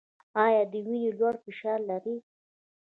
ایا 0.43 0.63
د 0.71 0.73
وینې 0.85 1.09
لوړ 1.19 1.35
فشار 1.43 1.79
لرئ؟ 1.89 2.17